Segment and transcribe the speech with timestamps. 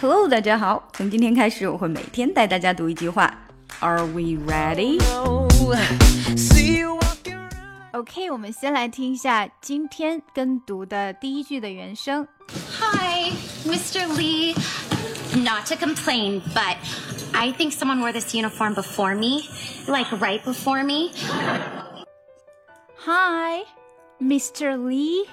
[0.00, 0.88] Hello，大家好。
[0.92, 3.32] 从今天开始，我会每天带大家读一句话。
[3.80, 5.00] Are we ready?
[7.92, 12.26] OK，我们先来听一下今天跟读的第一句的原声。
[12.78, 13.32] Hi,
[13.66, 14.06] Mr.
[14.16, 14.54] Lee.
[15.34, 16.76] Not to complain, but
[17.32, 19.42] I think someone wore this uniform before me,
[19.86, 21.10] like right before me.
[22.98, 23.64] Hi,
[24.20, 24.76] Mr.
[24.76, 25.26] Lee.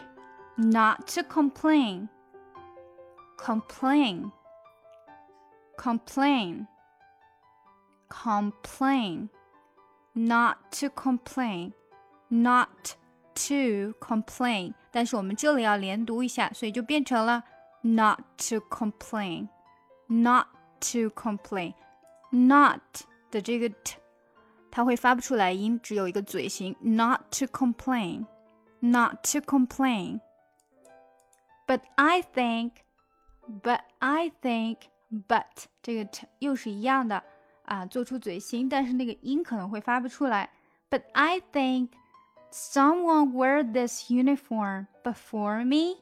[0.55, 2.09] Not to complain.
[3.37, 4.31] Complain.
[5.77, 6.67] Complain.
[8.09, 9.29] Complain.
[10.13, 11.73] Not to complain.
[12.29, 12.95] Not
[13.35, 14.73] to complain.
[14.91, 17.43] 但是我们这里要连读一下，所以就变成了
[17.81, 19.49] not to complain.
[20.07, 20.47] Not
[20.81, 21.73] to complain.
[22.29, 22.81] Not
[23.31, 23.97] 的这个 t，
[24.69, 26.75] 它会发不出来音，只有一个嘴型。
[26.81, 28.25] Not to complain.
[28.79, 30.19] Not to complain.
[31.65, 32.71] But I think.
[33.63, 34.77] But I think.
[35.27, 37.23] But 这个 t 又是一样的
[37.65, 40.49] 啊，做出嘴型，但是那个音可能会发不出来。
[40.89, 41.89] But I think
[42.51, 46.01] someone wear this uniform before me。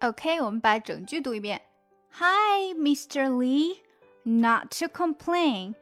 [0.00, 1.62] OK，我们把整句读一遍。
[2.12, 3.28] Hi, Mr.
[3.28, 3.78] Lee.
[4.24, 5.76] Not to complain,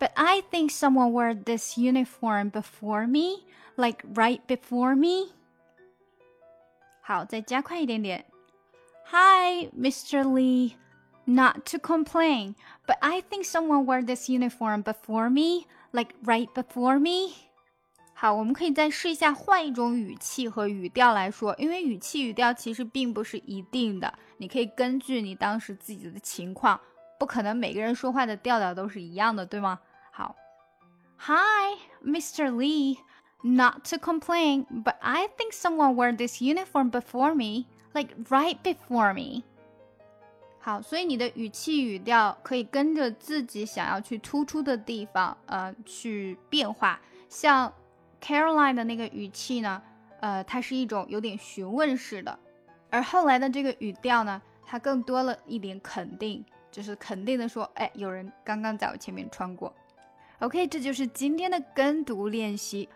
[0.00, 3.44] but I think someone wore this uniform before me,
[3.76, 5.32] like right before me.
[7.02, 8.26] 好，再加快一点点。
[9.12, 10.24] Hi, Mr.
[10.24, 10.74] Lee.
[11.24, 16.98] Not to complain, but I think someone wore this uniform before me, like right before
[16.98, 17.45] me.
[18.19, 26.81] 好，我们可以再试一下换一种语气和语调来说，因为语气语调其实并不是一定的，你可以根据你当时自己的情况，
[27.19, 29.79] 不可能每个人说话的调调都是一样的，对吗？
[30.09, 30.35] 好
[31.19, 32.49] ，Hi, Mr.
[32.49, 32.97] Lee.
[33.43, 39.13] Not to complain, but I think someone wore this uniform before me, like right before
[39.13, 39.43] me.
[40.59, 46.99] 好，所以你的语气语调可以跟着自己想要去突出的地方，呃，去变化。
[47.29, 47.71] 像
[48.21, 49.81] Caroline 的那个语气呢，
[50.19, 52.37] 呃，它是一种有点询问式的，
[52.89, 59.73] 而后来的这个语调呢，它更多了一点肯定，就是肯定的说，哎，有人刚刚在我前面穿过。
[60.39, 62.87] OK，这就是今天的跟读练习。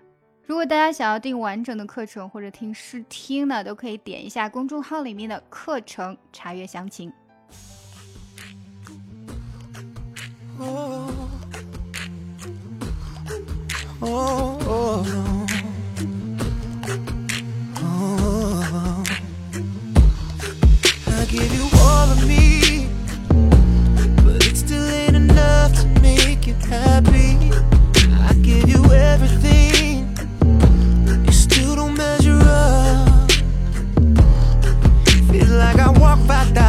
[0.45, 7.11] 如果大家想要订完整的课程或者听试听呢，都可以点一下公众号里面的课程查阅详情。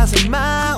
[0.03, 0.72] hacen más.